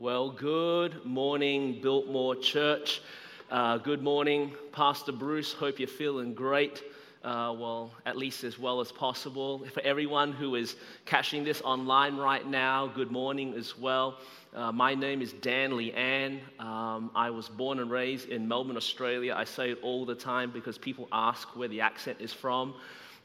[0.00, 3.02] Well, good morning, Biltmore Church.
[3.50, 5.52] Uh, good morning, Pastor Bruce.
[5.52, 6.82] Hope you're feeling great.
[7.22, 9.62] Uh, well, at least as well as possible.
[9.74, 14.16] For everyone who is catching this online right now, good morning as well.
[14.56, 16.40] Uh, my name is Dan Lian.
[16.58, 19.34] Um, I was born and raised in Melbourne, Australia.
[19.36, 22.72] I say it all the time because people ask where the accent is from.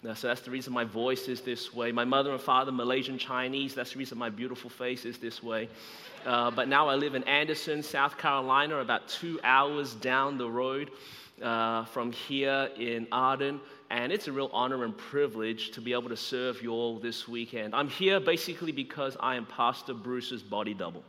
[0.08, 1.92] Uh, so that's the reason my voice is this way.
[1.92, 3.74] My mother and father, Malaysian Chinese.
[3.74, 5.70] That's the reason my beautiful face is this way.
[6.26, 10.92] Uh, but now I live in Anderson, South Carolina, about two hours down the road
[11.42, 13.60] uh, from here in Arden.
[13.90, 17.28] And it's a real honor and privilege to be able to serve you all this
[17.28, 17.76] weekend.
[17.76, 21.04] I'm here basically because I am Pastor Bruce's body double.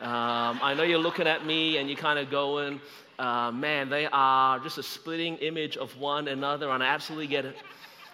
[0.00, 2.80] Um, I know you're looking at me and you're kind of going,
[3.18, 7.44] uh, man, they are just a splitting image of one another, and I absolutely get
[7.44, 7.56] it.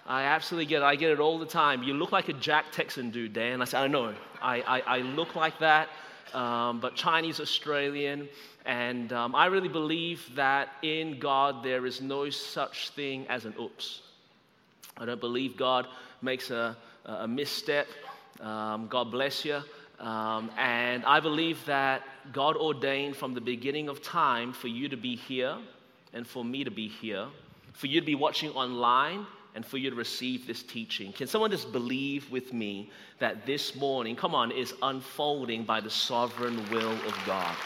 [0.08, 0.84] I absolutely get it.
[0.84, 1.84] I get it all the time.
[1.84, 3.62] You look like a Jack Texan dude, Dan.
[3.62, 4.14] I said, I know.
[4.42, 5.88] I, I, I look like that
[6.34, 8.28] um, but Chinese Australian.
[8.66, 13.54] And um, I really believe that in God there is no such thing as an
[13.60, 14.02] oops.
[14.96, 15.86] I don't believe God
[16.22, 17.86] makes a, a misstep.
[18.40, 19.62] Um, God bless you.
[20.00, 24.96] Um, and I believe that God ordained from the beginning of time for you to
[24.96, 25.56] be here
[26.12, 27.26] and for me to be here,
[27.72, 29.26] for you to be watching online
[29.58, 31.12] and for you to receive this teaching.
[31.12, 35.90] Can someone just believe with me that this morning, come on, is unfolding by the
[35.90, 37.56] sovereign will of God?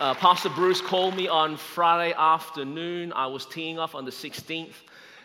[0.00, 3.12] Uh, Pastor Bruce called me on Friday afternoon.
[3.12, 4.74] I was teeing off on the 16th.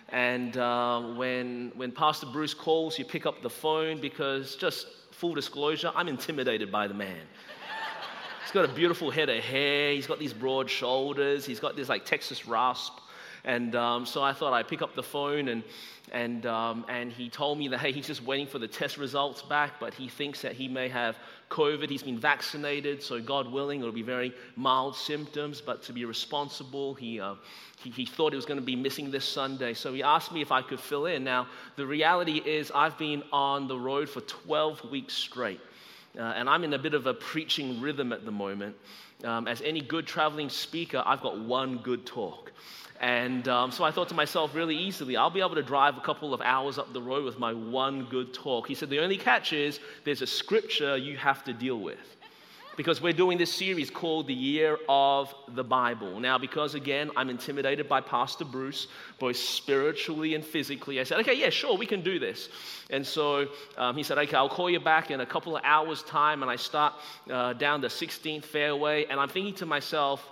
[0.10, 5.34] And uh, when, when Pastor Bruce calls, you pick up the phone because, just full
[5.34, 7.26] disclosure, I'm intimidated by the man.
[8.44, 11.90] He's got a beautiful head of hair, he's got these broad shoulders, he's got this
[11.90, 12.94] like Texas rasp.
[13.44, 15.64] And um, so I thought I'd pick up the phone, and,
[16.12, 19.42] and, um, and he told me that, hey, he's just waiting for the test results
[19.42, 21.16] back, but he thinks that he may have
[21.50, 21.90] COVID.
[21.90, 26.94] He's been vaccinated, so God willing, it'll be very mild symptoms, but to be responsible,
[26.94, 27.36] he, uh,
[27.84, 29.74] he, he thought he was going to be missing this Sunday.
[29.74, 31.24] So he asked me if I could fill in.
[31.24, 35.62] Now, the reality is, I've been on the road for 12 weeks straight.
[36.18, 38.76] Uh, and I'm in a bit of a preaching rhythm at the moment.
[39.24, 42.52] Um, as any good traveling speaker, I've got one good talk.
[43.00, 46.02] And um, so I thought to myself, really easily, I'll be able to drive a
[46.02, 48.68] couple of hours up the road with my one good talk.
[48.68, 51.98] He said, the only catch is there's a scripture you have to deal with.
[52.78, 56.20] Because we're doing this series called The Year of the Bible.
[56.20, 58.86] Now, because again, I'm intimidated by Pastor Bruce,
[59.18, 62.50] both spiritually and physically, I said, okay, yeah, sure, we can do this.
[62.92, 63.48] And so
[63.80, 66.44] um, he said, okay, I'll call you back in a couple of hours' time.
[66.44, 66.94] And I start
[67.32, 69.06] uh, down the 16th fairway.
[69.10, 70.24] And I'm thinking to myself,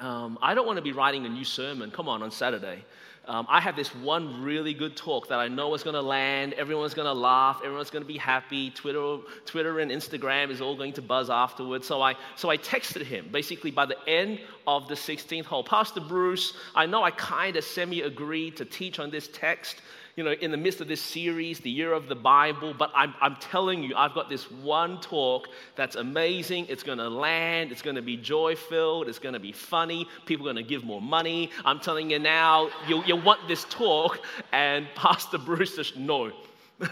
[0.00, 2.84] um, I don't want to be writing a new sermon, come on, on Saturday.
[3.26, 6.54] Um, I have this one really good talk that I know is going to land.
[6.54, 7.60] Everyone's going to laugh.
[7.62, 8.70] Everyone's going to be happy.
[8.70, 11.86] Twitter, Twitter and Instagram is all going to buzz afterwards.
[11.86, 15.62] So I, so I texted him basically by the end of the 16th hole.
[15.62, 19.76] Pastor Bruce, I know I kind of semi agreed to teach on this text,
[20.16, 23.14] you know, in the midst of this series, the year of the Bible, but I'm,
[23.20, 26.66] I'm telling you, I've got this one talk that's amazing.
[26.68, 27.70] It's going to land.
[27.72, 29.08] It's going to be joy filled.
[29.08, 30.06] It's going to be funny.
[30.26, 31.50] People are going to give more money.
[31.64, 34.20] I'm telling you now, you, you want this talk.
[34.52, 36.32] And Pastor Bruce says, no.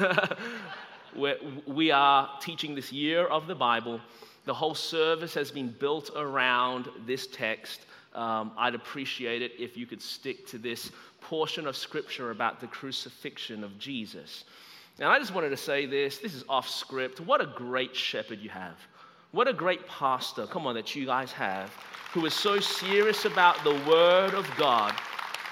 [1.17, 4.01] We're, we are teaching this year of the Bible.
[4.45, 7.87] The whole service has been built around this text.
[8.15, 10.91] Um, I'd appreciate it if you could stick to this
[11.21, 14.45] portion of scripture about the crucifixion of Jesus.
[14.99, 17.21] And I just wanted to say this this is off script.
[17.21, 18.79] What a great shepherd you have.
[19.31, 21.71] What a great pastor, come on, that you guys have,
[22.15, 24.95] who is so serious about the word of God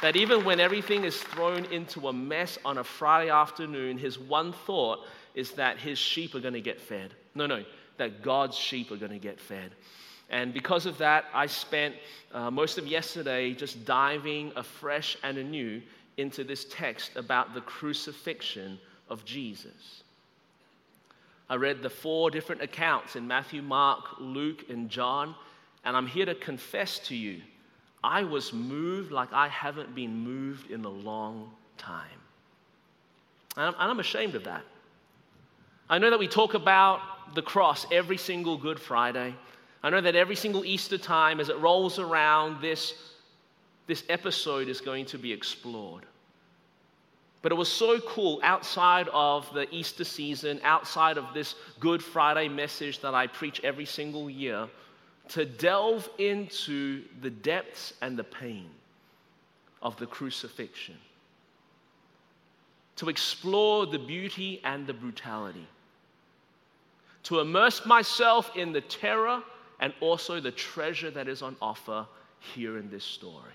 [0.02, 4.52] that even when everything is thrown into a mess on a Friday afternoon, his one
[4.52, 5.00] thought
[5.34, 7.14] is that his sheep are going to get fed.
[7.34, 7.64] No, no,
[7.98, 9.72] that God's sheep are going to get fed.
[10.30, 11.94] And because of that, I spent
[12.32, 15.80] uh, most of yesterday just diving afresh and anew
[16.16, 18.78] into this text about the crucifixion
[19.08, 20.02] of Jesus.
[21.48, 25.34] I read the four different accounts in Matthew, Mark, Luke, and John,
[25.84, 27.40] and I'm here to confess to you
[28.06, 32.06] I was moved like I haven't been moved in a long time.
[33.56, 34.62] And I'm, and I'm ashamed of that.
[35.90, 37.00] I know that we talk about
[37.34, 39.34] the cross every single Good Friday.
[39.82, 42.94] I know that every single Easter time, as it rolls around, this,
[43.86, 46.04] this episode is going to be explored.
[47.42, 52.48] But it was so cool outside of the Easter season, outside of this Good Friday
[52.48, 54.68] message that I preach every single year,
[55.28, 58.68] to delve into the depths and the pain
[59.82, 60.96] of the crucifixion,
[62.96, 65.68] to explore the beauty and the brutality
[67.26, 69.42] to immerse myself in the terror
[69.80, 72.06] and also the treasure that is on offer
[72.54, 73.54] here in this story.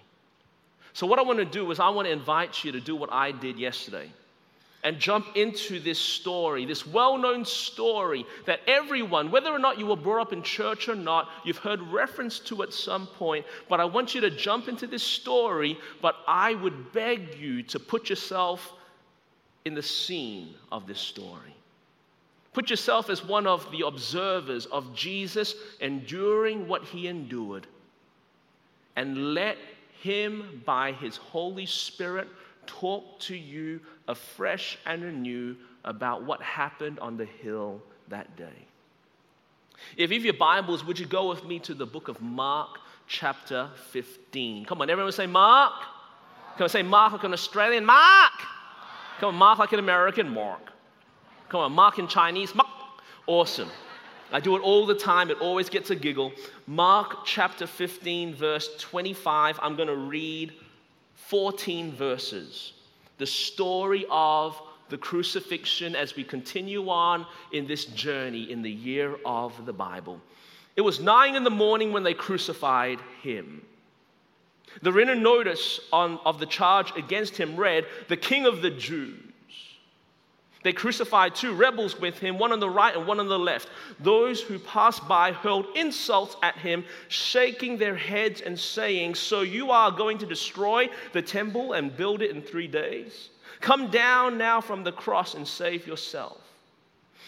[0.94, 3.12] So, what I want to do is, I want to invite you to do what
[3.12, 4.12] I did yesterday
[4.84, 9.86] and jump into this story, this well known story that everyone, whether or not you
[9.86, 13.46] were brought up in church or not, you've heard reference to at some point.
[13.70, 17.80] But I want you to jump into this story, but I would beg you to
[17.80, 18.74] put yourself
[19.66, 21.56] in the scene of this story.
[22.54, 27.66] Put yourself as one of the observers of Jesus enduring what he endured.
[28.96, 29.58] And let
[30.02, 32.28] him, by his Holy Spirit,
[32.66, 35.56] talk to you afresh and anew
[35.86, 38.68] about what happened on the hill that day.
[39.98, 42.80] If you have your Bibles, would you go with me to the book of Mark,
[43.08, 44.66] chapter 15?
[44.66, 45.74] Come on, everyone say Mark.
[46.58, 47.86] Come on, say Mark like an Australian.
[47.86, 48.34] Mark.
[49.20, 50.30] Come on, Mark like an American.
[50.30, 50.72] Mark.
[51.52, 52.56] Come on, Mark in Chinese.
[52.56, 52.70] Mark.
[53.28, 53.68] Awesome.
[54.32, 55.30] I do it all the time.
[55.30, 56.32] It always gets a giggle.
[56.66, 59.60] Mark chapter 15, verse 25.
[59.62, 60.54] I'm going to read
[61.16, 62.72] 14 verses.
[63.18, 69.18] The story of the crucifixion as we continue on in this journey in the year
[69.26, 70.22] of the Bible.
[70.78, 73.62] It was nine in the morning when they crucified him.
[74.84, 79.31] The written notice on, of the charge against him read, The King of the Jews.
[80.64, 83.70] They crucified two rebels with him, one on the right and one on the left.
[84.00, 89.72] Those who passed by hurled insults at him, shaking their heads and saying, So you
[89.72, 93.30] are going to destroy the temple and build it in three days?
[93.60, 96.38] Come down now from the cross and save yourself.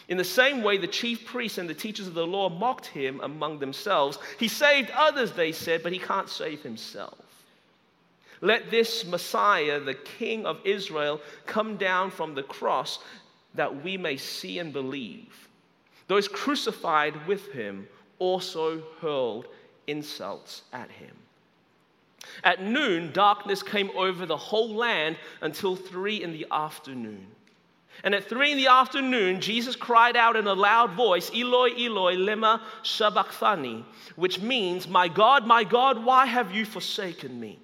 [0.10, 3.22] In the same way, the chief priests and the teachers of the law mocked him
[3.22, 4.20] among themselves.
[4.38, 7.18] He saved others, they said, but he can't save himself.
[8.42, 13.00] Let this Messiah, the King of Israel, come down from the cross
[13.56, 15.50] that we may see and believe.
[16.08, 17.88] Those crucified with him
[18.20, 19.48] also hurled
[19.88, 21.16] insults at him.
[22.44, 27.28] At noon, darkness came over the whole land until three in the afternoon.
[28.04, 32.16] And at three in the afternoon, Jesus cried out in a loud voice, Eloi, Eloi,
[32.16, 33.86] lema sabachthani,
[34.16, 37.60] which means, My God, my God, why have you forsaken me?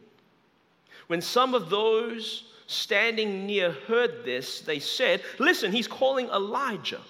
[1.08, 7.02] When some of those standing near heard this, they said, Listen, he's calling Elijah.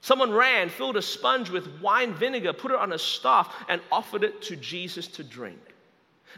[0.00, 4.24] Someone ran, filled a sponge with wine vinegar, put it on a staff, and offered
[4.24, 5.60] it to Jesus to drink.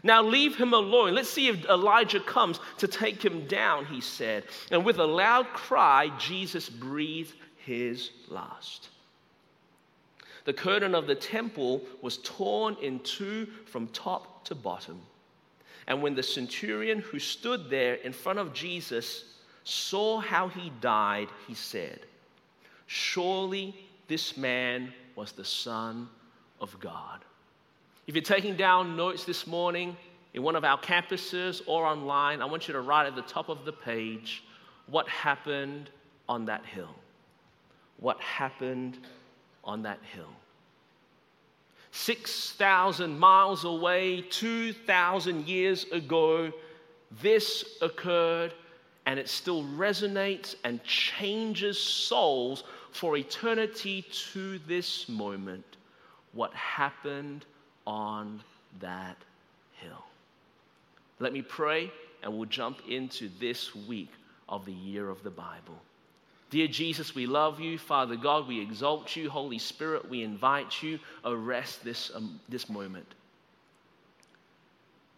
[0.03, 1.15] Now leave him alone.
[1.15, 4.43] Let's see if Elijah comes to take him down, he said.
[4.69, 8.89] And with a loud cry, Jesus breathed his last.
[10.43, 15.01] The curtain of the temple was torn in two from top to bottom.
[15.87, 19.25] And when the centurion who stood there in front of Jesus
[19.63, 21.99] saw how he died, he said,
[22.87, 23.75] Surely
[24.07, 26.07] this man was the Son
[26.59, 27.21] of God.
[28.07, 29.97] If you're taking down notes this morning
[30.33, 33.49] in one of our campuses or online, I want you to write at the top
[33.49, 34.43] of the page
[34.87, 35.89] what happened
[36.29, 36.95] on that hill.
[37.97, 38.99] What happened
[39.63, 40.29] on that hill.
[41.95, 46.51] 6,000 miles away, 2,000 years ago,
[47.21, 48.53] this occurred,
[49.05, 55.77] and it still resonates and changes souls for eternity to this moment.
[56.33, 57.45] What happened
[57.87, 58.43] on
[58.81, 59.15] that
[59.75, 60.03] hill?
[61.19, 64.11] Let me pray, and we'll jump into this week
[64.49, 65.81] of the year of the Bible.
[66.49, 67.77] Dear Jesus, we love you.
[67.77, 69.29] Father God, we exalt you.
[69.29, 70.99] Holy Spirit, we invite you.
[71.23, 73.07] Arrest this, um, this moment.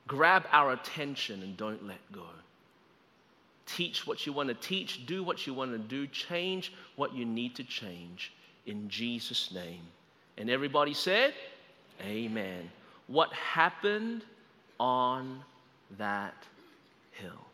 [0.08, 2.24] Grab our attention and don't let go.
[3.66, 7.26] Teach what you want to teach, do what you want to do, change what you
[7.26, 8.32] need to change
[8.66, 9.82] in Jesus' name.
[10.38, 11.34] And everybody said,
[12.02, 12.70] Amen.
[13.08, 14.24] What happened
[14.80, 15.42] on
[15.98, 16.36] that
[17.12, 17.48] hill?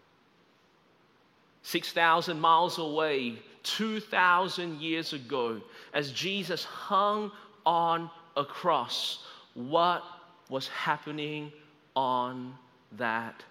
[1.63, 5.62] 6,000 miles away, 2,000 years ago,
[5.93, 7.32] as Jesus hung
[7.65, 10.03] on a cross, what
[10.50, 11.51] was happening
[11.96, 12.53] on
[12.98, 13.43] that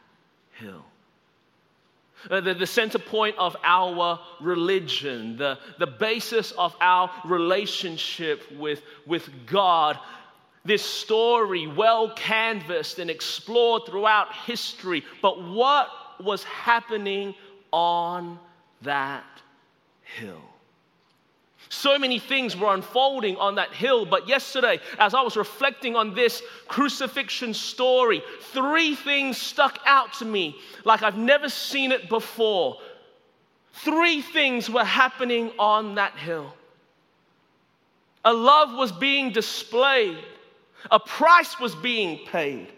[0.52, 0.84] hill?
[2.30, 8.82] Uh, the, the center point of our religion, the, the basis of our relationship with,
[9.06, 9.98] with God.
[10.64, 15.02] This story, well canvassed and explored throughout history.
[15.20, 15.88] But what
[16.20, 17.34] was happening
[17.72, 18.38] on
[18.82, 19.24] that
[20.02, 20.42] hill.
[21.68, 26.14] So many things were unfolding on that hill, but yesterday, as I was reflecting on
[26.14, 32.78] this crucifixion story, three things stuck out to me like I've never seen it before.
[33.72, 36.52] Three things were happening on that hill.
[38.24, 40.18] A love was being displayed,
[40.90, 42.68] a price was being paid,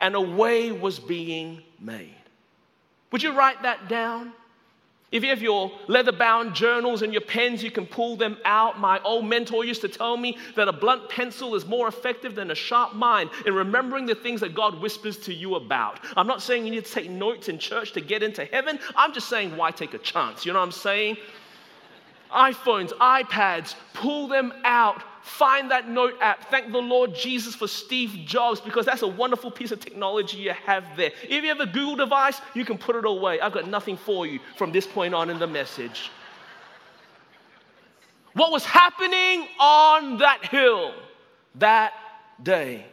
[0.00, 2.14] and a way was being made.
[3.12, 4.32] Would you write that down?
[5.16, 8.78] If you have your leather bound journals and your pens, you can pull them out.
[8.78, 12.50] My old mentor used to tell me that a blunt pencil is more effective than
[12.50, 16.00] a sharp mind in remembering the things that God whispers to you about.
[16.18, 18.78] I'm not saying you need to take notes in church to get into heaven.
[18.94, 20.44] I'm just saying, why take a chance?
[20.44, 21.16] You know what I'm saying?
[22.32, 25.02] iPhones, iPads, pull them out.
[25.22, 26.50] Find that note app.
[26.50, 30.52] Thank the Lord Jesus for Steve Jobs because that's a wonderful piece of technology you
[30.52, 31.10] have there.
[31.24, 33.40] If you have a Google device, you can put it away.
[33.40, 36.10] I've got nothing for you from this point on in the message.
[38.34, 40.94] What was happening on that hill
[41.56, 41.92] that
[42.42, 42.84] day?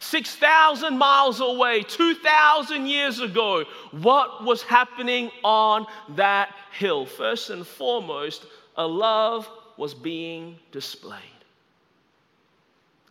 [0.00, 7.06] 6,000 miles away, 2,000 years ago, what was happening on that hill?
[7.06, 11.22] First and foremost, a love was being displayed.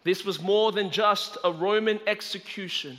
[0.03, 2.97] This was more than just a Roman execution.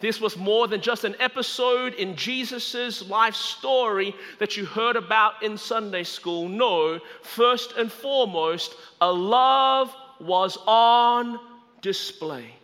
[0.00, 5.42] This was more than just an episode in Jesus' life story that you heard about
[5.42, 6.48] in Sunday school.
[6.48, 11.38] No, first and foremost, a love was on
[11.82, 12.54] display.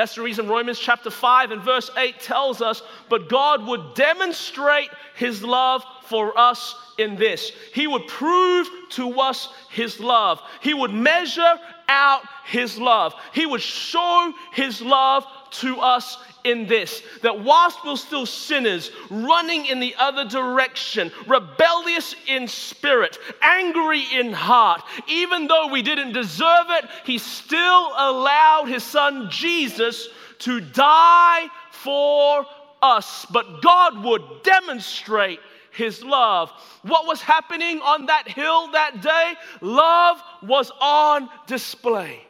[0.00, 4.88] That's the reason Romans chapter 5 and verse 8 tells us, but God would demonstrate
[5.14, 7.52] his love for us in this.
[7.74, 10.40] He would prove to us his love.
[10.62, 11.54] He would measure
[11.86, 13.14] out his love.
[13.34, 19.66] He would show his love to us in this that whilst we're still sinners, running
[19.66, 26.66] in the other direction, rebellious in spirit, angry in heart, even though we didn't deserve
[26.70, 30.08] it, He still allowed His Son Jesus
[30.40, 32.46] to die for
[32.82, 33.26] us.
[33.30, 35.40] But God would demonstrate
[35.72, 36.50] his love.
[36.82, 39.34] What was happening on that hill that day?
[39.60, 42.20] Love was on display.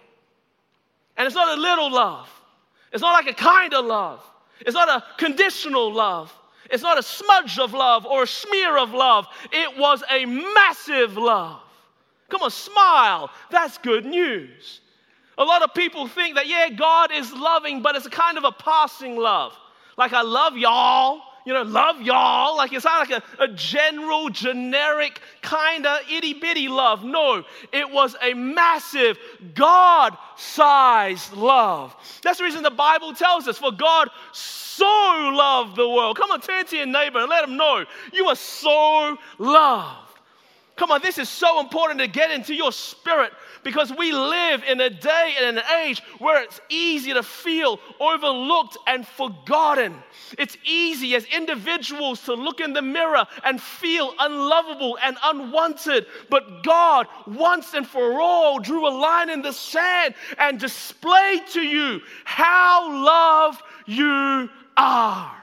[1.17, 2.29] And it's not a little love,
[2.93, 4.25] it's not like a kind of love.
[4.61, 6.33] It's not a conditional love.
[6.71, 9.27] It's not a smudge of love or a smear of love.
[9.53, 11.61] It was a massive love.
[12.29, 13.31] Come on, smile.
[13.51, 14.81] That's good news.
[15.39, 18.45] A lot of people think that, yeah, God is loving, but it's a kind of
[18.45, 19.57] a passing love.
[19.97, 22.57] Like, I love y'all, you know, love y'all.
[22.57, 27.05] Like it's not like a, a general, generic, kind of itty bitty love.
[27.05, 29.19] No, it was a massive,
[29.55, 31.95] God sized love.
[32.23, 36.17] That's the reason the Bible tells us for God so loved the world.
[36.17, 40.11] Come on, turn to your neighbor and let him know you are so loved.
[40.77, 43.33] Come on, this is so important to get into your spirit
[43.63, 48.79] because we live in a day and an age where it's easy to feel overlooked
[48.87, 49.95] and forgotten.
[50.39, 56.07] It's easy as individuals to look in the mirror and feel unlovable and unwanted.
[56.29, 61.61] But God, once and for all, drew a line in the sand and displayed to
[61.61, 65.37] you how loved you are.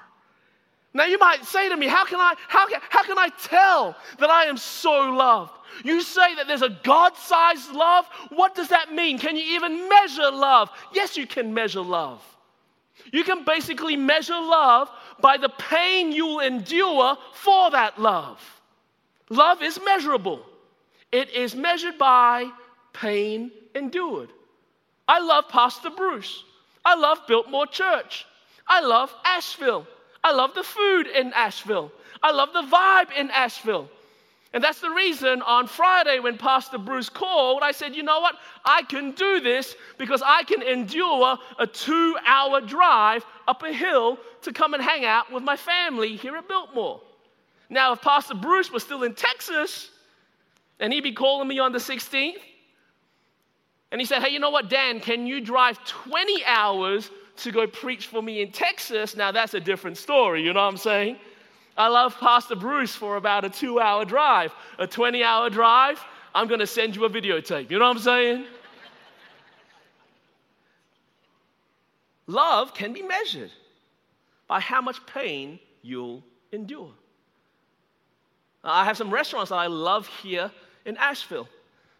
[0.94, 3.96] Now you might say to me, how can I, how can, how can I tell
[4.20, 5.52] that I am so loved?
[5.84, 8.06] You say that there's a God sized love.
[8.30, 9.20] What does that mean?
[9.20, 10.70] Can you even measure love?
[10.94, 12.22] Yes, you can measure love.
[13.12, 14.90] You can basically measure love
[15.22, 18.42] by the pain you'll endure for that love.
[19.30, 20.42] Love is measurable,
[21.12, 22.50] it is measured by
[22.94, 24.30] pain endured.
[25.08, 26.44] I love Pastor Bruce.
[26.84, 28.26] I love Biltmore Church.
[28.68, 29.88] I love Asheville.
[30.24, 31.92] I love the food in Asheville.
[32.22, 33.90] I love the vibe in Asheville.
[34.58, 38.34] And that's the reason on Friday when Pastor Bruce called, I said, you know what?
[38.66, 44.18] I can do this because I can endure a two hour drive up a hill
[44.42, 47.00] to come and hang out with my family here at Biltmore.
[47.70, 49.92] Now, if Pastor Bruce was still in Texas
[50.80, 52.42] and he'd be calling me on the 16th,
[53.92, 57.12] and he said, hey, you know what, Dan, can you drive 20 hours
[57.44, 59.16] to go preach for me in Texas?
[59.16, 61.18] Now, that's a different story, you know what I'm saying?
[61.78, 64.54] I love Pastor Bruce for about a two hour drive.
[64.80, 66.04] A 20 hour drive,
[66.34, 67.70] I'm going to send you a videotape.
[67.70, 68.46] You know what I'm saying?
[72.26, 73.52] Love can be measured
[74.48, 76.92] by how much pain you'll endure.
[78.64, 80.52] I have some restaurants that I love here
[80.86, 81.48] in Asheville.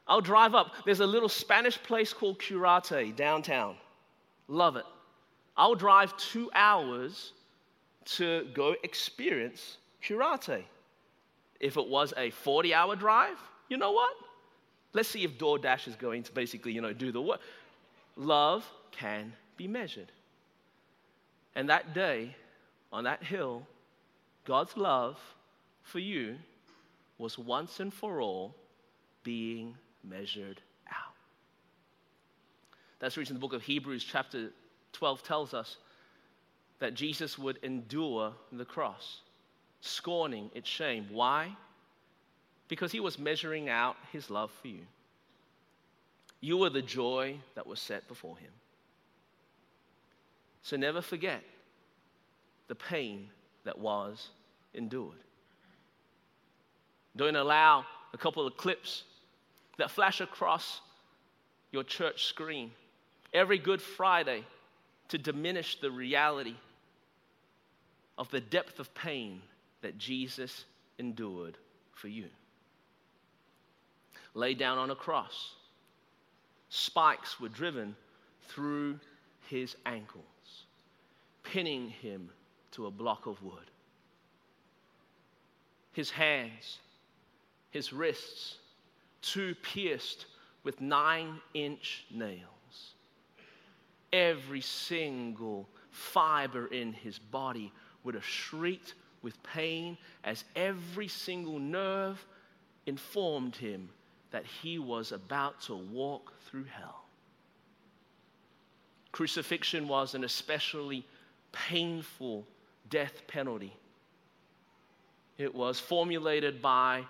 [0.08, 0.74] I'll drive up.
[0.86, 3.76] There's a little Spanish place called Curate downtown.
[4.48, 4.86] Love it.
[5.56, 7.34] I'll drive two hours
[8.16, 10.66] to go experience Curate.
[11.60, 13.38] If it was a 40 hour drive,
[13.70, 14.16] you know what?
[14.94, 17.42] Let's see if DoorDash is going to basically, you know, do the work.
[18.16, 20.12] Love can be measured.
[21.56, 22.36] And that day,
[22.94, 23.66] on that hill,
[24.46, 25.20] God's love
[25.84, 26.36] for you
[27.18, 28.56] was once and for all
[29.24, 31.14] being measured out.
[33.00, 34.52] That's the reason the book of Hebrews, chapter
[34.94, 35.78] 12, tells us
[36.80, 39.22] that Jesus would endure the cross,
[39.82, 41.08] scorning its shame.
[41.12, 41.56] Why?
[42.68, 44.86] Because he was measuring out his love for you.
[46.40, 48.52] You were the joy that was set before him.
[50.62, 51.42] So never forget
[52.68, 53.30] the pain
[53.64, 54.30] that was
[54.74, 55.18] endured.
[57.16, 59.04] Don't allow a couple of clips
[59.78, 60.82] that flash across
[61.72, 62.72] your church screen
[63.34, 64.44] every Good Friday
[65.10, 66.56] to diminish the reality
[68.18, 69.42] of the depth of pain
[69.82, 70.66] that Jesus
[70.98, 71.58] endured
[71.94, 72.28] for you.
[74.34, 75.54] Laid down on a cross,
[76.70, 77.96] spikes were driven
[78.48, 79.00] through
[79.50, 80.24] his ankles,
[81.44, 82.30] pinning him
[82.72, 83.72] to a block of wood.
[85.94, 86.78] His hands,
[87.72, 88.58] his wrists,
[89.22, 90.26] two pierced
[90.64, 92.44] with nine inch nails.
[94.14, 97.72] Every single fiber in his body
[98.08, 102.26] would have shrieked with pain as every single nerve
[102.86, 103.90] informed him
[104.32, 107.04] that he was about to walk through hell.
[109.12, 111.06] Crucifixion was an especially
[111.52, 112.48] painful
[112.90, 113.74] death penalty.
[115.38, 117.04] It was formulated by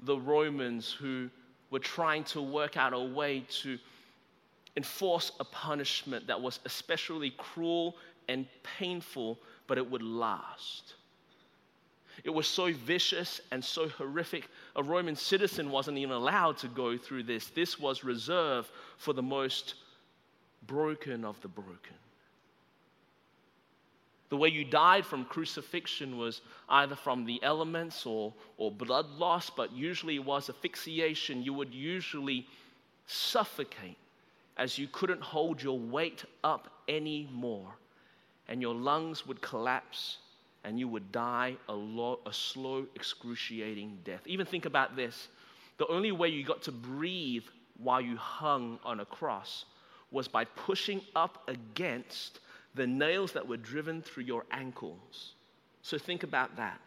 [0.00, 1.30] the Romans who
[1.70, 3.78] were trying to work out a way to
[4.76, 7.94] enforce a punishment that was especially cruel
[8.28, 8.46] and
[8.78, 9.38] painful,
[9.72, 10.96] but it would last.
[12.24, 16.98] It was so vicious and so horrific, a Roman citizen wasn't even allowed to go
[16.98, 17.46] through this.
[17.46, 19.76] This was reserved for the most
[20.66, 21.96] broken of the broken.
[24.28, 29.48] The way you died from crucifixion was either from the elements or, or blood loss,
[29.48, 31.42] but usually it was asphyxiation.
[31.42, 32.46] You would usually
[33.06, 33.96] suffocate
[34.58, 37.72] as you couldn't hold your weight up anymore,
[38.52, 40.18] and your lungs would collapse
[40.62, 44.20] and you would die a, lo- a slow, excruciating death.
[44.26, 45.28] Even think about this
[45.78, 47.44] the only way you got to breathe
[47.78, 49.64] while you hung on a cross
[50.10, 52.40] was by pushing up against
[52.74, 55.32] the nails that were driven through your ankles.
[55.80, 56.78] So think about that.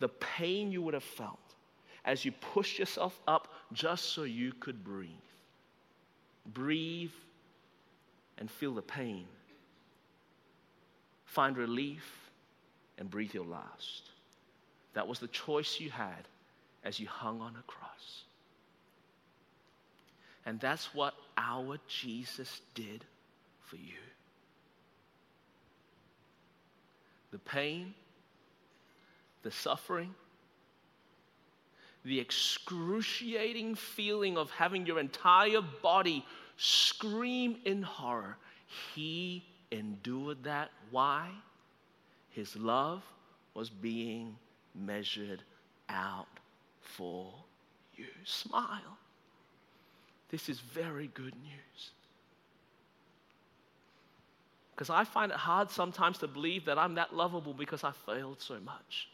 [0.00, 1.38] The pain you would have felt
[2.04, 5.10] as you pushed yourself up just so you could breathe.
[6.44, 7.12] Breathe
[8.38, 9.26] and feel the pain.
[11.38, 12.02] Find relief
[12.98, 14.10] and breathe your last.
[14.94, 16.26] That was the choice you had
[16.82, 18.24] as you hung on a cross.
[20.44, 23.04] And that's what our Jesus did
[23.60, 24.00] for you.
[27.30, 27.94] the pain,
[29.44, 30.12] the suffering,
[32.04, 38.36] the excruciating feeling of having your entire body scream in horror.
[38.92, 40.70] He endured that.
[40.90, 41.30] Why?
[42.30, 43.02] His love
[43.54, 44.36] was being
[44.74, 45.42] measured
[45.88, 46.26] out
[46.80, 47.32] for
[47.96, 48.06] you.
[48.24, 48.98] Smile.
[50.30, 51.90] This is very good news.
[54.74, 58.40] Because I find it hard sometimes to believe that I'm that lovable because I failed
[58.40, 59.08] so much.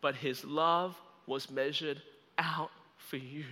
[0.00, 2.00] But his love was measured
[2.38, 3.44] out for you.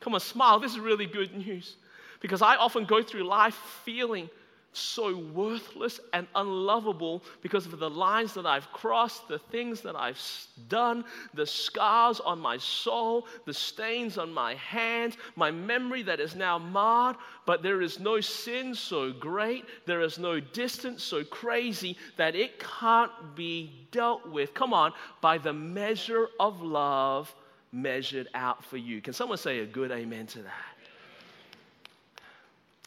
[0.00, 0.58] Come on, smile.
[0.58, 1.76] This is really good news.
[2.20, 4.30] Because I often go through life feeling
[4.72, 10.20] so worthless and unlovable because of the lines that I've crossed, the things that I've
[10.68, 11.04] done,
[11.34, 16.58] the scars on my soul, the stains on my hands, my memory that is now
[16.58, 17.16] marred.
[17.46, 22.60] But there is no sin so great, there is no distance so crazy that it
[22.60, 24.54] can't be dealt with.
[24.54, 27.34] Come on, by the measure of love
[27.72, 29.00] measured out for you.
[29.00, 30.69] Can someone say a good amen to that?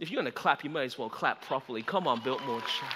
[0.03, 1.81] If you're going to clap, you may as well clap properly.
[1.81, 2.91] Come on, Biltmore Church.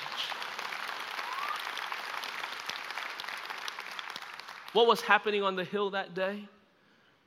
[4.73, 6.43] What was happening on the hill that day?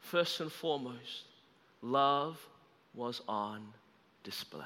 [0.00, 1.24] First and foremost,
[1.80, 2.38] love
[2.94, 3.66] was on
[4.22, 4.60] display.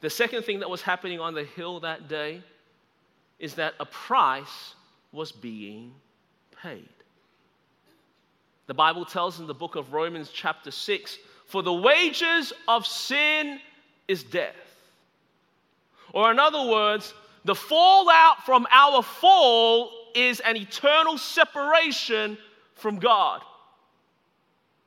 [0.00, 2.42] The second thing that was happening on the hill that day
[3.38, 4.74] is that a price
[5.12, 5.94] was being
[6.60, 6.88] paid.
[8.66, 13.60] The Bible tells in the book of Romans, chapter 6, for the wages of sin
[14.08, 14.54] is death.
[16.12, 17.12] Or, in other words,
[17.44, 22.38] the fallout from our fall is an eternal separation
[22.74, 23.42] from God.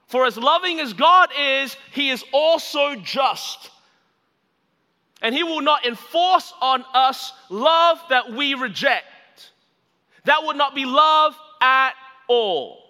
[0.08, 3.70] For as loving as God is, He is also just.
[5.22, 9.52] And He will not enforce on us love that we reject.
[10.24, 11.94] That would not be love at
[12.28, 12.84] all.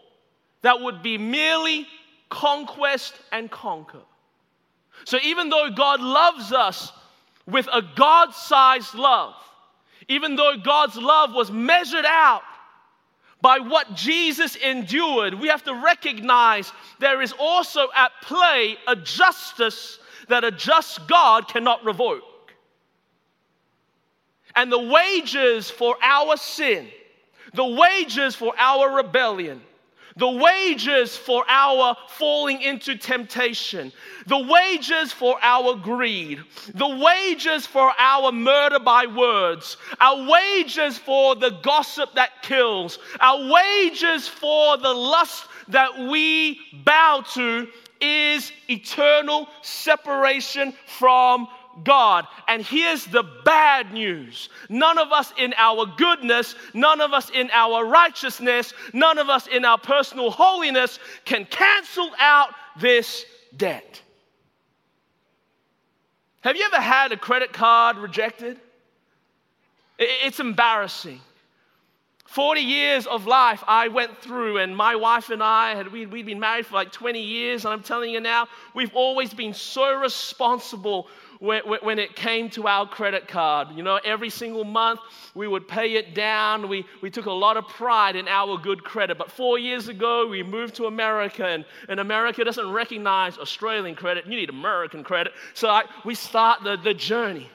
[0.62, 1.88] That would be merely
[2.30, 4.02] conquest and conquer.
[5.08, 6.92] So even though God loves us
[7.46, 9.36] with a God sized love,
[10.10, 12.42] even though God's love was measured out
[13.42, 19.98] by what Jesus endured, we have to recognize there is also at play a justice
[20.28, 22.52] that a just God cannot revoke.
[24.58, 26.86] And the wages for our sin,
[27.54, 29.62] the wages for our rebellion,
[30.18, 33.92] the wages for our falling into temptation,
[34.26, 36.40] the wages for our greed,
[36.74, 43.52] the wages for our murder by words, our wages for the gossip that kills, our
[43.52, 47.68] wages for the lust that we bow to
[48.02, 51.48] is eternal separation from
[51.84, 52.26] God.
[52.48, 57.50] And here's the bad news none of us in our goodness, none of us in
[57.54, 64.02] our righteousness, none of us in our personal holiness can cancel out this debt.
[66.42, 68.60] Have you ever had a credit card rejected?
[70.00, 71.20] It's embarrassing.
[72.28, 76.26] 40 years of life I went through, and my wife and I had we'd, we'd
[76.26, 79.98] been married for like 20 years, and I'm telling you now, we've always been so
[79.98, 81.08] responsible
[81.40, 83.70] when, when it came to our credit card.
[83.76, 85.00] You know, every single month
[85.36, 86.68] we would pay it down.
[86.68, 89.18] We, we took a lot of pride in our good credit.
[89.18, 94.26] But four years ago, we moved to America, and, and America doesn't recognize Australian credit.
[94.26, 95.34] You need American credit.
[95.54, 97.50] So I, we start the, the journey.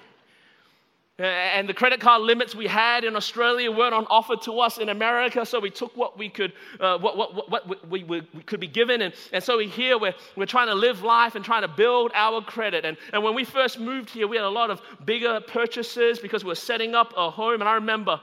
[1.19, 4.89] And the credit card limits we had in Australia weren't on offer to us in
[4.89, 8.61] America, so we took what we could, uh, what, what, what, we, we, we, could
[8.61, 9.03] be given.
[9.03, 12.13] And, and so we're here, we're, we're trying to live life and trying to build
[12.15, 12.87] our credit.
[12.87, 16.45] And, and when we first moved here, we had a lot of bigger purchases because
[16.45, 17.61] we we're setting up a home.
[17.61, 18.19] And I remember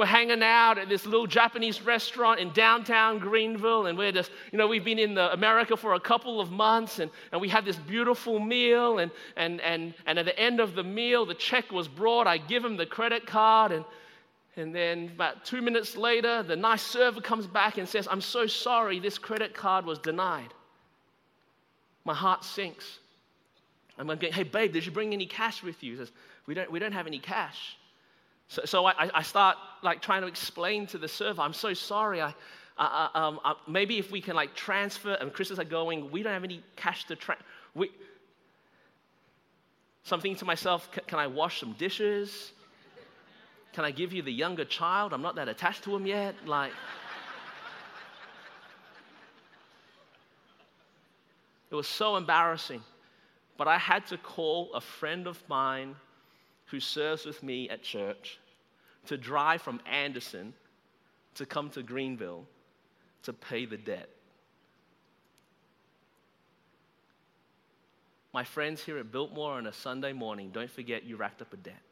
[0.00, 4.56] we're hanging out at this little Japanese restaurant in downtown Greenville, and we're just, you
[4.56, 7.76] know, we've been in America for a couple of months, and, and we had this
[7.76, 11.86] beautiful meal, and, and, and, and at the end of the meal, the check was
[11.86, 12.26] brought.
[12.26, 13.84] I give him the credit card, and,
[14.56, 18.46] and then about two minutes later, the nice server comes back and says, I'm so
[18.46, 20.54] sorry, this credit card was denied.
[22.06, 23.00] My heart sinks.
[23.98, 25.92] I'm going, hey, babe, did you bring any cash with you?
[25.92, 26.10] He says,
[26.46, 27.76] we don't, we don't have any cash.
[28.50, 32.20] So, so I, I, start like trying to explain to the server, I'm so sorry.
[32.20, 32.34] I,
[32.76, 36.32] uh, um, uh, maybe if we can like transfer, and Christians are going, we don't
[36.32, 37.44] have any cash to transfer.
[40.02, 42.50] So I'm thinking to myself, can I wash some dishes?
[43.72, 45.12] Can I give you the younger child?
[45.12, 46.34] I'm not that attached to him yet.
[46.44, 46.72] Like,
[51.70, 52.82] it was so embarrassing.
[53.56, 55.94] But I had to call a friend of mine
[56.70, 58.38] who serves with me at church
[59.06, 60.52] to drive from Anderson
[61.34, 62.44] to come to Greenville
[63.24, 64.08] to pay the debt.
[68.32, 71.56] My friends here at Biltmore on a Sunday morning, don't forget you racked up a
[71.56, 71.82] debt.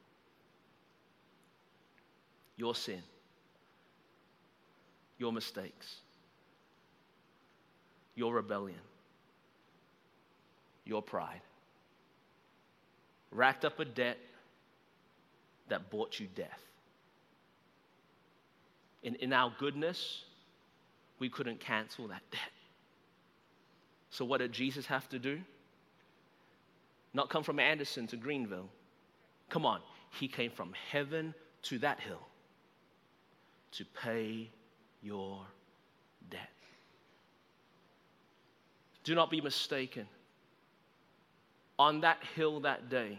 [2.57, 3.03] Your sin,
[5.19, 5.97] your mistakes,
[8.15, 8.79] your rebellion,
[10.85, 11.41] your pride.
[13.31, 14.19] Racked up a debt
[15.71, 16.61] that bought you death.
[19.03, 20.25] In, in our goodness,
[21.19, 22.41] we couldn't cancel that debt.
[24.11, 25.41] So, what did Jesus have to do?
[27.15, 28.69] Not come from Anderson to Greenville.
[29.49, 29.81] Come on,
[30.19, 32.27] he came from heaven to that hill
[33.73, 34.49] to pay
[35.03, 35.45] your
[36.31, 36.49] debt.
[39.05, 40.07] Do not be mistaken.
[41.79, 43.19] On that hill that day,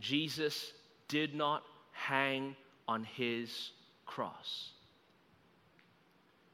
[0.00, 0.72] Jesus
[1.08, 2.54] did not hang
[2.86, 3.70] on his
[4.06, 4.70] cross.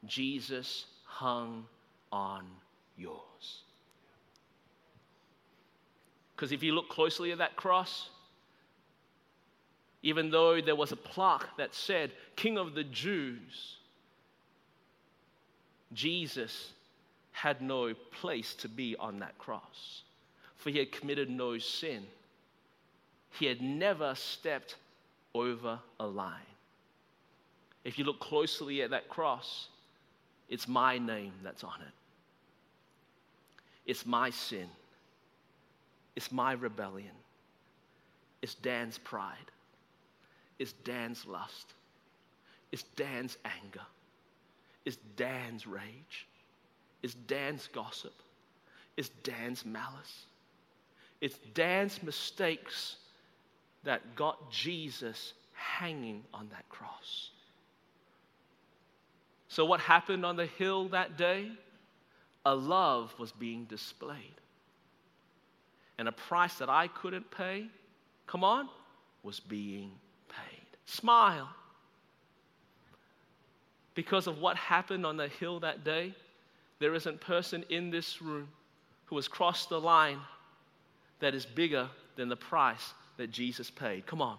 [0.05, 1.65] Jesus hung
[2.11, 2.45] on
[2.97, 3.61] yours.
[6.35, 8.09] Because if you look closely at that cross,
[10.03, 13.77] even though there was a plaque that said, King of the Jews,
[15.93, 16.73] Jesus
[17.31, 20.03] had no place to be on that cross,
[20.57, 22.05] for he had committed no sin.
[23.39, 24.75] He had never stepped
[25.33, 26.31] over a line.
[27.83, 29.67] If you look closely at that cross,
[30.49, 31.93] it's my name that's on it.
[33.85, 34.67] It's my sin.
[36.15, 37.11] It's my rebellion.
[38.41, 39.51] It's Dan's pride.
[40.57, 41.73] It's Dan's lust.
[42.71, 43.85] It's Dan's anger.
[44.85, 46.27] It's Dan's rage.
[47.03, 48.13] It's Dan's gossip.
[48.95, 50.25] It's Dan's malice.
[51.19, 52.97] It's Dan's mistakes
[53.85, 57.29] that got Jesus hanging on that cross.
[59.47, 61.49] So, what happened on the hill that day?
[62.45, 64.41] A love was being displayed.
[65.97, 67.67] and a price that I couldn't pay,
[68.27, 68.67] come on,
[69.23, 69.91] was being
[70.27, 70.65] paid.
[70.85, 71.49] Smile.
[73.93, 76.13] Because of what happened on the hill that day,
[76.79, 78.49] there isn't a person in this room
[79.05, 80.19] who has crossed the line
[81.21, 84.05] that is bigger than the price that Jesus paid.
[84.05, 84.37] Come on.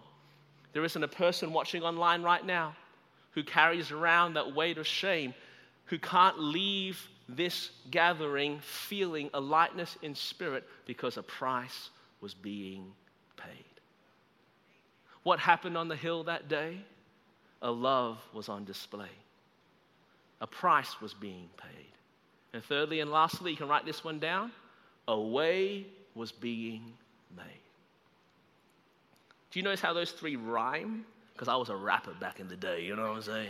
[0.73, 2.75] There isn't a person watching online right now
[3.31, 5.33] who carries around that weight of shame,
[5.85, 11.89] who can't leave this gathering feeling a lightness in spirit because a price
[12.21, 12.91] was being
[13.35, 13.65] paid.
[15.23, 16.79] What happened on the hill that day?
[17.61, 19.09] A love was on display,
[20.41, 21.91] a price was being paid.
[22.53, 24.51] And thirdly and lastly, you can write this one down
[25.07, 25.85] a way
[26.15, 26.93] was being
[27.35, 27.45] made.
[29.51, 31.05] Do you notice how those three rhyme?
[31.33, 33.49] Because I was a rapper back in the day, you know what I'm saying?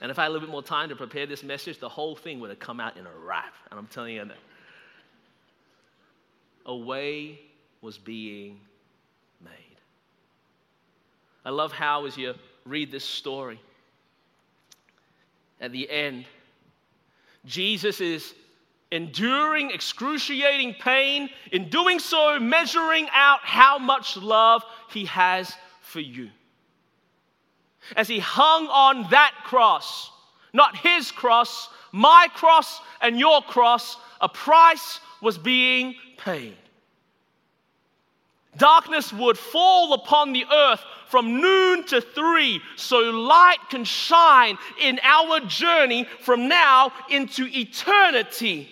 [0.00, 2.16] And if I had a little bit more time to prepare this message, the whole
[2.16, 3.52] thing would have come out in a rap.
[3.70, 4.36] And I'm telling you that.
[6.66, 7.40] A way
[7.80, 8.58] was being
[9.42, 9.52] made.
[11.44, 13.60] I love how, as you read this story,
[15.60, 16.24] at the end,
[17.44, 18.34] Jesus is
[18.92, 26.30] enduring excruciating pain, in doing so, measuring out how much love he has for you
[27.94, 30.10] as he hung on that cross,
[30.52, 36.56] not his cross, my cross and your cross, a price was being paid.
[38.56, 44.98] Darkness would fall upon the earth from noon to three, so light can shine in
[45.02, 48.68] our journey from now into eternity.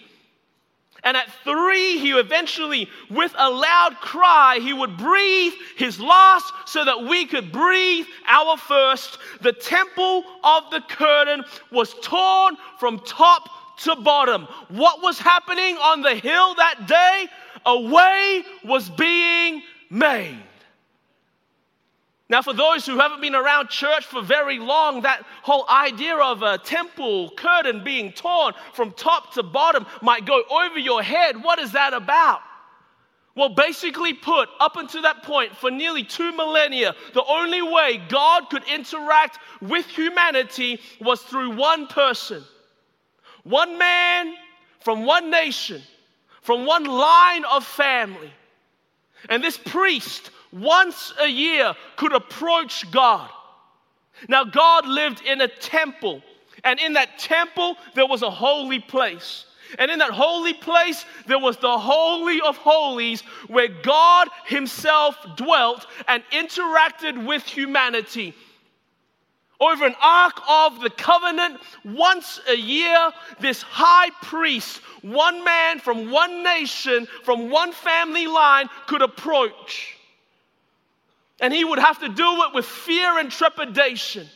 [1.04, 6.84] And at three, he eventually, with a loud cry, he would breathe his last so
[6.84, 9.18] that we could breathe our first.
[9.42, 13.48] The temple of the curtain was torn from top
[13.80, 14.48] to bottom.
[14.68, 17.28] What was happening on the hill that day?
[17.66, 20.42] A way was being made.
[22.34, 26.42] Now, for those who haven't been around church for very long, that whole idea of
[26.42, 31.44] a temple curtain being torn from top to bottom might go over your head.
[31.44, 32.40] What is that about?
[33.36, 38.50] Well, basically put, up until that point, for nearly two millennia, the only way God
[38.50, 42.42] could interact with humanity was through one person.
[43.44, 44.34] One man
[44.80, 45.82] from one nation,
[46.42, 48.32] from one line of family.
[49.28, 53.28] And this priest once a year could approach God.
[54.28, 56.22] Now, God lived in a temple,
[56.62, 59.44] and in that temple, there was a holy place.
[59.78, 65.86] And in that holy place, there was the Holy of Holies where God Himself dwelt
[66.06, 68.34] and interacted with humanity.
[69.60, 76.10] Over an ark of the covenant, once a year, this high priest, one man from
[76.10, 79.93] one nation, from one family line, could approach.
[81.40, 84.28] And he would have to do it with fear and trepidation.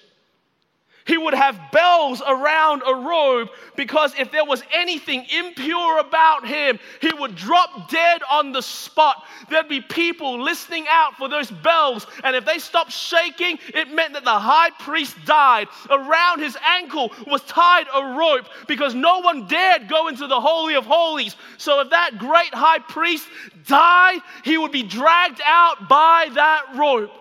[1.09, 6.79] He would have bells around a robe because if there was anything impure about him,
[7.01, 9.25] he would drop dead on the spot.
[9.49, 14.12] There'd be people listening out for those bells, and if they stopped shaking, it meant
[14.12, 15.68] that the high priest died.
[15.88, 20.75] Around his ankle was tied a rope because no one dared go into the Holy
[20.75, 21.37] of Holies.
[21.57, 23.27] So if that great high priest
[23.66, 27.12] died, he would be dragged out by that rope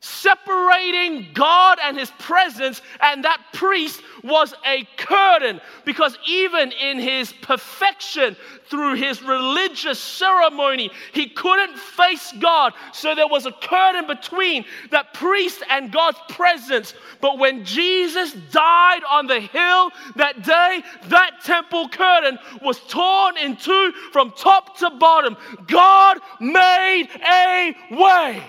[0.00, 7.32] separating God and his presence, and that priest was a curtain because even in his
[7.42, 8.34] perfection
[8.66, 12.72] through his religious ceremony, he couldn't face God.
[12.92, 16.94] So there was a curtain between that priest and God's presence.
[17.20, 23.56] But when Jesus died on the hill that day, that temple curtain was torn in
[23.56, 25.36] two from top to bottom.
[25.66, 28.42] God made a way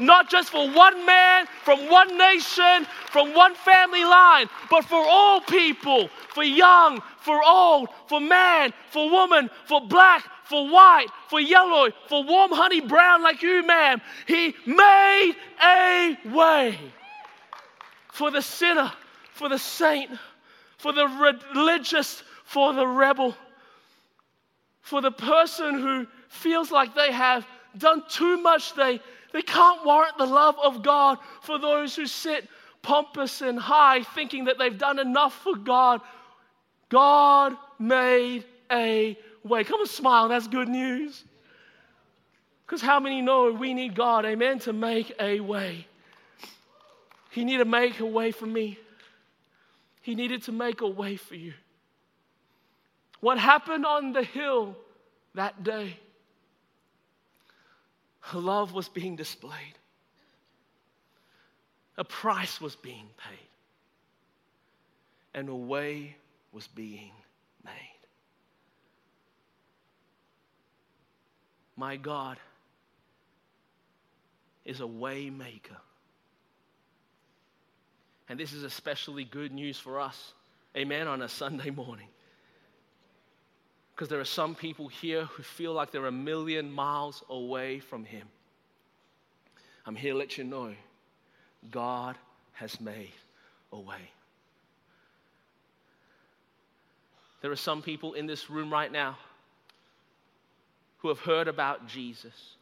[0.00, 5.40] not just for one man, from one nation, from one family line, but for all
[5.40, 11.90] people, for young, for old, for man, for woman, for black, for white, for yellow,
[12.08, 14.00] for warm honey brown like you, ma'am.
[14.26, 16.78] He made a way
[18.12, 18.92] for the sinner,
[19.32, 20.10] for the saint,
[20.78, 21.06] for the
[21.54, 23.34] religious, for the rebel,
[24.80, 27.46] for the person who feels like they have
[27.76, 29.00] done too much, they
[29.36, 32.48] they can't warrant the love of God for those who sit
[32.80, 36.00] pompous and high, thinking that they've done enough for God.
[36.88, 39.62] God made a way.
[39.62, 41.22] Come and smile, that's good news.
[42.64, 45.86] Because how many know we need God, amen, to make a way?
[47.30, 48.78] He needed to make a way for me.
[50.00, 51.52] He needed to make a way for you.
[53.20, 54.76] What happened on the hill
[55.34, 55.98] that day
[58.34, 59.78] love was being displayed,
[61.96, 63.48] a price was being paid,
[65.34, 66.16] and a way
[66.52, 67.12] was being
[67.64, 67.72] made.
[71.76, 72.38] My God
[74.64, 75.76] is a way maker.
[78.28, 80.32] And this is especially good news for us,
[80.76, 82.08] amen, on a Sunday morning.
[83.96, 88.04] Because there are some people here who feel like they're a million miles away from
[88.04, 88.28] Him.
[89.86, 90.74] I'm here to let you know
[91.70, 92.16] God
[92.52, 93.12] has made
[93.72, 94.10] a way.
[97.40, 99.16] There are some people in this room right now
[100.98, 102.56] who have heard about Jesus,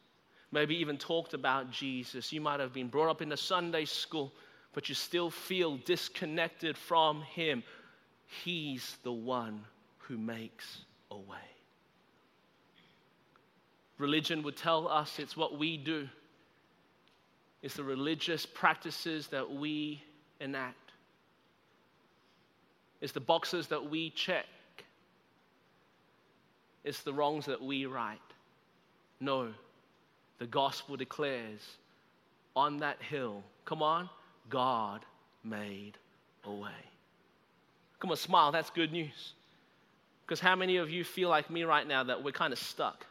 [0.52, 2.32] maybe even talked about Jesus.
[2.32, 4.32] You might have been brought up in a Sunday school
[4.74, 7.62] but you still feel disconnected from Him,
[8.44, 9.64] He's the one
[9.98, 10.80] who makes
[11.14, 11.38] a way.
[13.98, 16.08] Religion would tell us it's what we do,
[17.62, 20.02] it's the religious practices that we
[20.40, 20.92] enact,
[23.00, 24.46] it's the boxes that we check,
[26.82, 28.18] it's the wrongs that we right.
[29.20, 29.48] No,
[30.38, 31.60] the gospel declares
[32.56, 34.10] on that hill, come on,
[34.50, 35.04] God
[35.44, 35.92] made
[36.44, 36.70] a way.
[38.00, 38.52] Come on, smile.
[38.52, 39.32] That's good news.
[40.24, 43.04] Because how many of you feel like me right now that we're kind of stuck?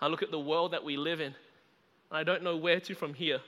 [0.00, 1.34] I look at the world that we live in,
[2.10, 3.40] and I don't know where to from here.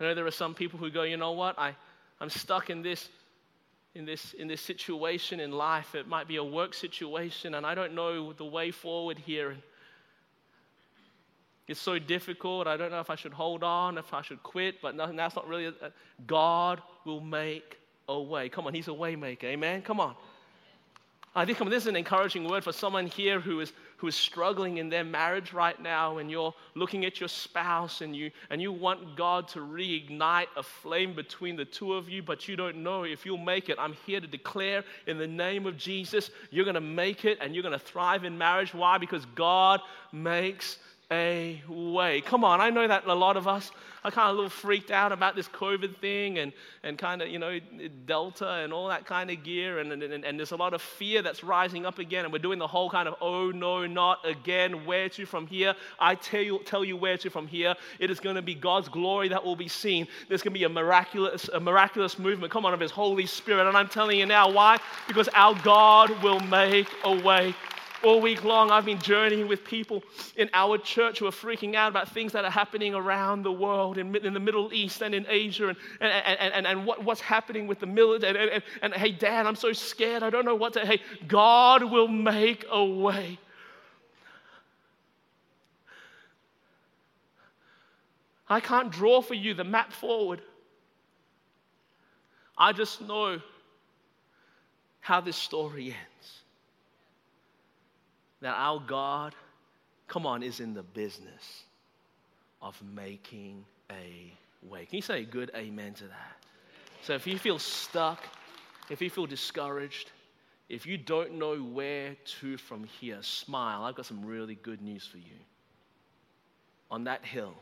[0.00, 1.58] I know there are some people who go, you know what?
[1.58, 1.74] I,
[2.20, 3.08] I'm stuck in this,
[3.94, 5.94] in, this, in this situation in life.
[5.94, 9.50] It might be a work situation, and I don't know the way forward here.
[9.50, 9.62] And
[11.68, 12.66] it's so difficult.
[12.66, 15.36] I don't know if I should hold on, if I should quit, but no, that's
[15.36, 15.66] not really.
[15.66, 15.92] A,
[16.26, 17.78] God will make
[18.08, 18.48] a way.
[18.48, 19.46] Come on, He's a way maker.
[19.46, 19.82] Amen.
[19.82, 20.16] Come on.
[21.34, 24.78] I think this is an encouraging word for someone here who is who is struggling
[24.78, 28.72] in their marriage right now, and you're looking at your spouse and you and you
[28.72, 33.04] want God to reignite a flame between the two of you, but you don't know
[33.04, 33.76] if you'll make it.
[33.78, 37.62] I'm here to declare in the name of Jesus, you're gonna make it and you're
[37.62, 38.72] gonna thrive in marriage.
[38.72, 38.98] Why?
[38.98, 39.80] Because God
[40.12, 40.78] makes
[41.10, 42.20] a way.
[42.20, 43.70] Come on, I know that a lot of us
[44.04, 47.28] are kind of a little freaked out about this COVID thing and, and kind of,
[47.28, 47.58] you know,
[48.06, 49.80] Delta and all that kind of gear.
[49.80, 52.24] And, and, and there's a lot of fear that's rising up again.
[52.24, 54.84] And we're doing the whole kind of, oh, no, not again.
[54.84, 55.74] Where to from here?
[55.98, 57.74] I tell you, tell you where to from here.
[57.98, 60.06] It is going to be God's glory that will be seen.
[60.28, 63.66] There's going to be a miraculous, a miraculous movement, come on, of His Holy Spirit.
[63.66, 64.78] And I'm telling you now, why?
[65.06, 67.54] Because our God will make a way
[68.02, 70.02] all week long, I've been journeying with people
[70.36, 73.98] in our church who are freaking out about things that are happening around the world,
[73.98, 77.20] in, in the Middle East and in Asia, and, and, and, and, and what, what's
[77.20, 78.38] happening with the military.
[78.38, 80.22] And, and, and hey, Dad, I'm so scared.
[80.22, 80.80] I don't know what to.
[80.86, 83.38] Hey, God will make a way.
[88.48, 90.40] I can't draw for you the map forward.
[92.56, 93.40] I just know
[95.00, 96.37] how this story ends
[98.40, 99.34] that our God,
[100.06, 101.64] come on, is in the business
[102.62, 104.86] of making a way.
[104.86, 106.36] Can you say a good amen to that?
[107.02, 108.22] So if you feel stuck,
[108.90, 110.10] if you feel discouraged,
[110.68, 113.84] if you don't know where to from here, smile.
[113.84, 115.38] I've got some really good news for you.
[116.90, 117.54] On that hill,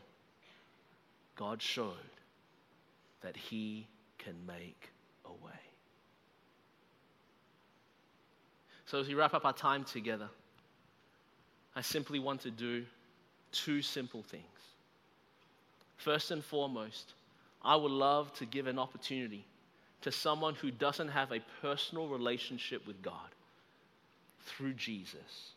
[1.36, 1.94] God showed
[3.22, 3.86] that He
[4.18, 4.90] can make
[5.24, 5.52] a way.
[8.86, 10.28] So as we wrap up our time together,
[11.76, 12.86] I simply want to do
[13.52, 14.42] two simple things.
[15.98, 17.12] First and foremost,
[17.62, 19.44] I would love to give an opportunity
[20.00, 23.28] to someone who doesn't have a personal relationship with God
[24.40, 25.52] through Jesus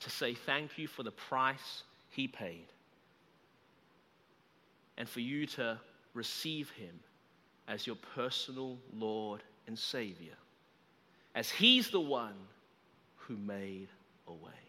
[0.00, 2.66] to say thank you for the price he paid
[4.98, 5.78] and for you to
[6.14, 7.00] receive him
[7.66, 10.36] as your personal Lord and Savior,
[11.34, 12.34] as he's the one
[13.16, 13.88] who made
[14.28, 14.65] a way.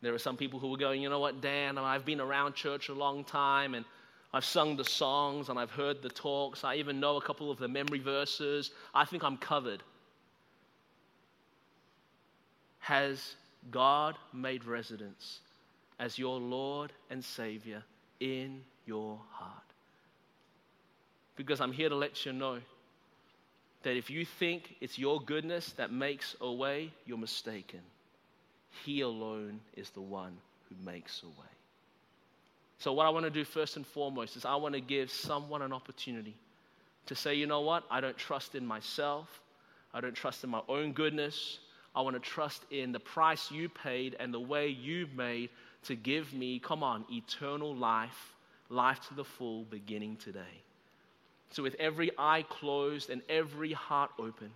[0.00, 2.88] There are some people who are going, you know what, Dan, I've been around church
[2.88, 3.84] a long time and
[4.32, 6.62] I've sung the songs and I've heard the talks.
[6.62, 8.70] I even know a couple of the memory verses.
[8.94, 9.82] I think I'm covered.
[12.78, 13.34] Has
[13.70, 15.40] God made residence
[15.98, 17.82] as your Lord and Savior
[18.20, 19.52] in your heart?
[21.36, 22.58] Because I'm here to let you know
[23.82, 27.80] that if you think it's your goodness that makes a way, you're mistaken.
[28.84, 30.36] He alone is the one
[30.68, 31.48] who makes a way.
[32.78, 35.62] So, what I want to do first and foremost is I want to give someone
[35.62, 36.34] an opportunity
[37.06, 37.84] to say, you know what?
[37.90, 39.40] I don't trust in myself.
[39.92, 41.58] I don't trust in my own goodness.
[41.96, 45.50] I want to trust in the price you paid and the way you made
[45.84, 48.34] to give me, come on, eternal life,
[48.68, 50.62] life to the full, beginning today.
[51.50, 54.50] So, with every eye closed and every heart open,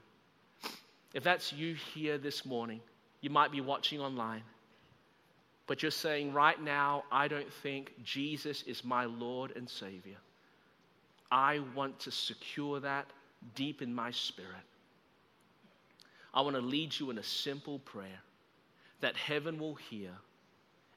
[1.15, 2.81] if that's you here this morning,
[3.23, 4.43] you might be watching online,
[5.67, 10.19] but you're saying, right now, I don't think Jesus is my Lord and Savior.
[11.31, 13.07] I want to secure that
[13.55, 14.51] deep in my spirit.
[16.35, 18.21] I want to lead you in a simple prayer
[19.01, 20.11] that heaven will hear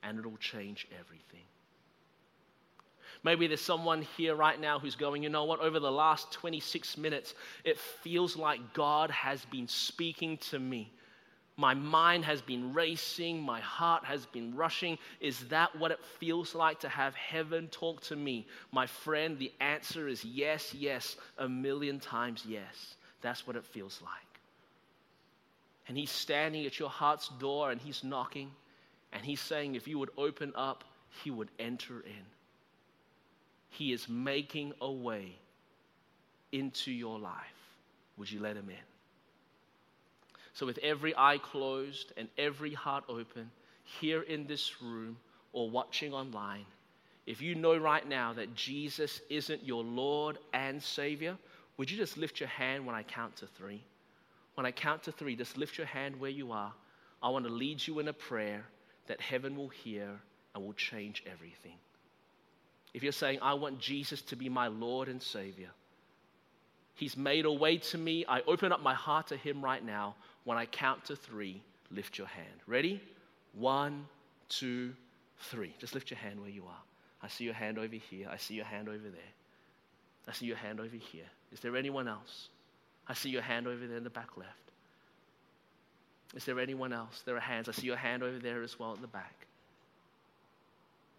[0.04, 1.46] and it'll change everything.
[3.24, 6.98] Maybe there's someone here right now who's going, you know what, over the last 26
[6.98, 10.92] minutes, it feels like God has been speaking to me.
[11.58, 14.98] My mind has been racing, my heart has been rushing.
[15.22, 18.46] Is that what it feels like to have heaven talk to me?
[18.74, 22.96] My friend, the answer is yes, yes, a million times yes.
[23.22, 24.12] That's what it feels like.
[25.88, 28.52] And He's standing at your heart's door and He's knocking
[29.14, 30.84] and He's saying, if you would open up,
[31.24, 32.26] He would enter in.
[33.70, 35.38] He is making a way
[36.52, 37.34] into your life.
[38.18, 38.95] Would you let Him in?
[40.56, 43.52] So, with every eye closed and every heart open,
[44.00, 45.18] here in this room
[45.52, 46.66] or watching online,
[47.26, 51.38] if you know right now that Jesus isn't your Lord and Savior,
[51.76, 53.84] would you just lift your hand when I count to three?
[54.54, 56.72] When I count to three, just lift your hand where you are.
[57.22, 58.64] I want to lead you in a prayer
[59.08, 60.10] that heaven will hear
[60.54, 61.76] and will change everything.
[62.94, 65.72] If you're saying, I want Jesus to be my Lord and Savior,
[66.96, 68.26] He's made a way to me.
[68.28, 70.16] I open up my heart to Him right now.
[70.46, 72.62] When I count to three, lift your hand.
[72.68, 73.02] Ready?
[73.54, 74.06] One,
[74.50, 74.94] two,
[75.40, 75.74] three.
[75.80, 76.82] Just lift your hand where you are.
[77.22, 78.30] I see your hand over here.
[78.32, 79.34] I see your hand over there.
[80.28, 81.26] I see your hand over here.
[81.52, 82.50] Is there anyone else?
[83.08, 84.50] I see your hand over there in the back left.
[86.36, 87.24] Is there anyone else?
[87.26, 87.70] There are hands.
[87.70, 89.48] I see your hand over there as well in the back.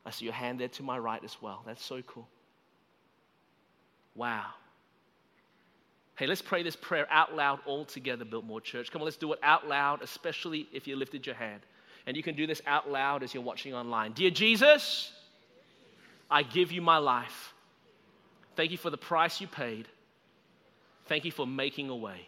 [0.04, 1.62] I see your hand there to my right as well.
[1.66, 2.28] That's so cool.
[4.14, 4.46] Wow.
[6.16, 8.90] Hey, let's pray this prayer out loud all together, Biltmore Church.
[8.90, 11.60] Come on, let's do it out loud, especially if you lifted your hand.
[12.06, 14.12] And you can do this out loud as you're watching online.
[14.12, 15.12] Dear Jesus,
[16.30, 17.52] I give you my life.
[18.56, 19.88] Thank you for the price you paid.
[21.06, 22.26] Thank you for making a way.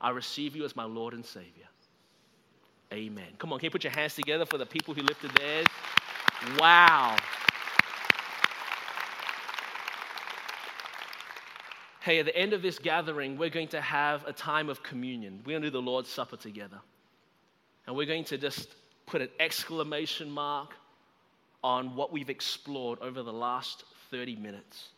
[0.00, 1.48] I receive you as my Lord and Savior.
[2.92, 3.28] Amen.
[3.38, 5.66] Come on, can you put your hands together for the people who lifted theirs?
[6.58, 7.16] Wow.
[12.02, 15.40] Hey, at the end of this gathering, we're going to have a time of communion.
[15.46, 16.80] We're going to do the Lord's Supper together.
[17.86, 18.74] And we're going to just
[19.06, 20.74] put an exclamation mark
[21.62, 24.88] on what we've explored over the last 30 minutes.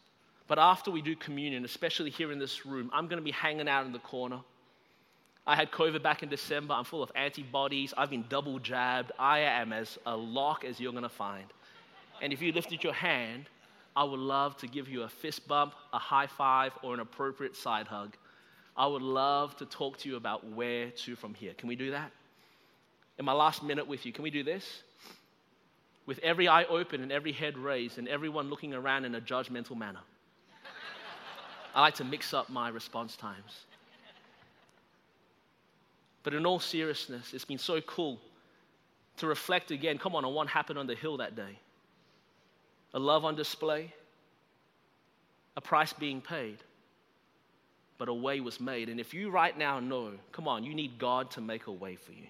[0.48, 3.68] But after we do communion, especially here in this room, I'm going to be hanging
[3.68, 4.40] out in the corner.
[5.46, 6.72] I had COVID back in December.
[6.72, 7.92] I'm full of antibodies.
[7.98, 9.12] I've been double jabbed.
[9.18, 11.44] I am as a lock as you're going to find.
[12.22, 13.44] And if you lifted your hand,
[13.97, 17.57] I would love to give you a fist bump, a high five, or an appropriate
[17.57, 18.16] side hug.
[18.76, 21.55] I would love to talk to you about where to from here.
[21.55, 22.11] Can we do that?
[23.18, 24.82] In my last minute with you, can we do this?
[26.07, 29.76] With every eye open and every head raised and everyone looking around in a judgmental
[29.76, 30.01] manner.
[31.74, 33.64] I like to mix up my response times.
[36.24, 38.18] But in all seriousness, it's been so cool
[39.18, 41.59] to reflect again, come on, on what happened on the hill that day.
[42.95, 43.92] A love on display,
[45.57, 46.59] a price being paid,
[47.99, 48.88] but a way was made.
[48.88, 51.97] And if you right now know, come on, you need God to make a way
[51.97, 52.26] for you.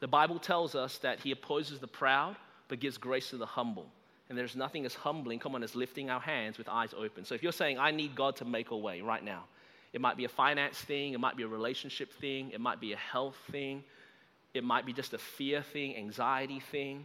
[0.00, 2.36] The Bible tells us that He opposes the proud,
[2.68, 3.86] but gives grace to the humble.
[4.28, 7.24] And there's nothing as humbling, come on, as lifting our hands with eyes open.
[7.24, 9.44] So if you're saying, I need God to make a way right now,
[9.92, 12.92] it might be a finance thing, it might be a relationship thing, it might be
[12.92, 13.84] a health thing,
[14.52, 17.04] it might be just a fear thing, anxiety thing.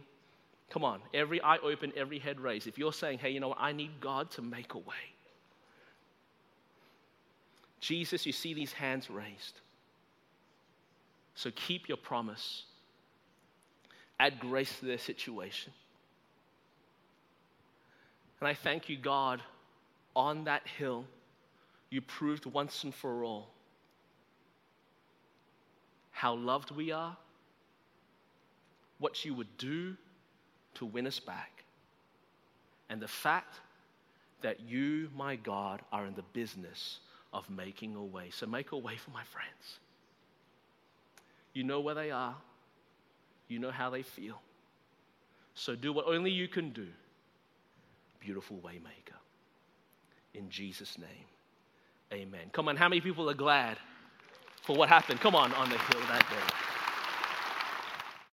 [0.72, 2.66] Come on, every eye open, every head raised.
[2.66, 5.12] If you're saying, hey, you know what, I need God to make a way.
[7.78, 9.60] Jesus, you see these hands raised.
[11.34, 12.62] So keep your promise.
[14.18, 15.74] Add grace to their situation.
[18.40, 19.42] And I thank you, God,
[20.16, 21.04] on that hill,
[21.90, 23.50] you proved once and for all
[26.12, 27.14] how loved we are,
[28.98, 29.96] what you would do
[30.74, 31.64] to win us back,
[32.88, 33.60] and the fact
[34.42, 36.98] that you, my God, are in the business
[37.32, 38.28] of making a way.
[38.30, 39.78] So make a way for my friends.
[41.54, 42.34] You know where they are,
[43.48, 44.40] you know how they feel.
[45.54, 46.88] So do what only you can do
[48.20, 49.18] beautiful waymaker.
[50.34, 51.26] In Jesus' name,
[52.12, 52.50] amen.
[52.52, 53.78] Come on, how many people are glad
[54.62, 55.20] for what happened.
[55.20, 56.71] Come on, on the hill that day.